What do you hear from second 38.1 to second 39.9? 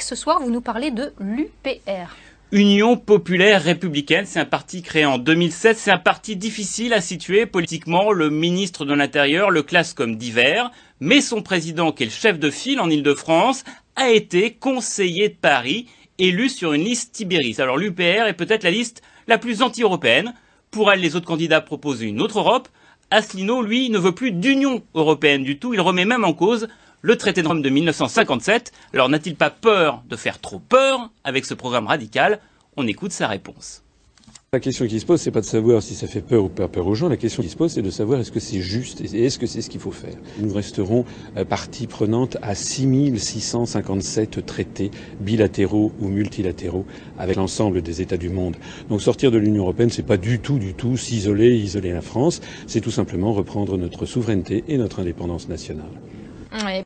est-ce que c'est juste et est-ce que c'est ce qu'il